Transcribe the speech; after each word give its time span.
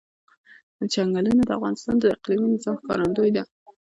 چنګلونه 0.93 1.41
د 1.45 1.51
افغانستان 1.57 1.95
د 1.99 2.03
اقلیمي 2.15 2.47
نظام 2.53 2.75
ښکارندوی 2.81 3.29
ده. 3.35 3.43